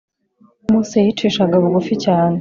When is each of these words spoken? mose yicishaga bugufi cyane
mose 0.71 0.95
yicishaga 1.05 1.55
bugufi 1.63 1.93
cyane 2.03 2.37